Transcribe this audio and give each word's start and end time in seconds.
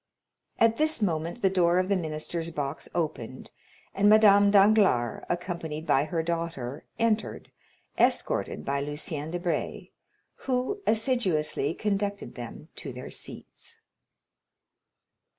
At 0.57 0.77
this 0.77 0.99
moment 0.99 1.43
the 1.43 1.49
door 1.51 1.77
of 1.77 1.87
the 1.87 1.95
minister's 1.95 2.49
box 2.49 2.89
opened, 2.95 3.51
and 3.93 4.09
Madame 4.09 4.49
Danglars, 4.49 5.23
accompanied 5.29 5.85
by 5.85 6.05
her 6.05 6.23
daughter, 6.23 6.85
entered, 6.97 7.51
escorted 7.99 8.65
by 8.65 8.81
Lucien 8.81 9.29
Debray, 9.29 9.91
who 10.47 10.81
assiduously 10.87 11.75
conducted 11.75 12.33
them 12.33 12.69
to 12.77 12.91
their 12.91 13.11
seats. 13.11 13.77